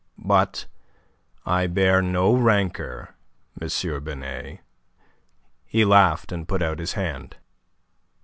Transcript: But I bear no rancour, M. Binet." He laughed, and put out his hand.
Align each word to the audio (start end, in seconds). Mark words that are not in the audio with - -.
But 0.17 0.65
I 1.45 1.67
bear 1.67 2.01
no 2.01 2.33
rancour, 2.35 3.13
M. 3.61 4.03
Binet." 4.03 4.61
He 5.63 5.85
laughed, 5.85 6.31
and 6.31 6.47
put 6.47 6.63
out 6.63 6.79
his 6.79 6.93
hand. 6.93 7.35